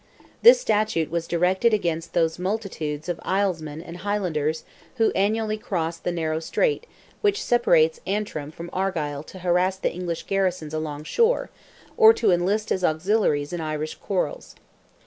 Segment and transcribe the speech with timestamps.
[0.41, 4.63] This statute was directed against those multitudes of Islesmen and Highlanders
[4.95, 6.87] who annually crossed the narrow strait
[7.21, 11.51] which separates Antrim from Argyle to harass the English garrisons alongshore,
[11.97, 14.55] or to enlist as auxiliaries in Irish quarrels.